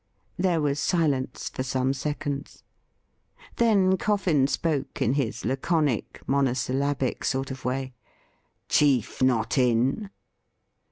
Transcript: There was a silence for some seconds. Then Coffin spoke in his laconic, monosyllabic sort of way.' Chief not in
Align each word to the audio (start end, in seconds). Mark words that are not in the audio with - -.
There 0.35 0.61
was 0.61 0.79
a 0.79 0.81
silence 0.81 1.47
for 1.47 1.61
some 1.61 1.93
seconds. 1.93 2.63
Then 3.57 3.97
Coffin 3.97 4.47
spoke 4.47 4.99
in 4.99 5.13
his 5.13 5.45
laconic, 5.45 6.23
monosyllabic 6.25 7.23
sort 7.23 7.51
of 7.51 7.65
way.' 7.65 7.93
Chief 8.77 9.21
not 9.21 9.59
in 9.59 10.09